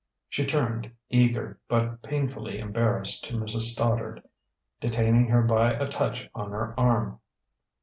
[0.29, 3.73] She turned, eager but painfully embarrassed, to Mrs.
[3.73, 4.23] Stoddard,
[4.79, 7.19] detaining her by a touch on her arm.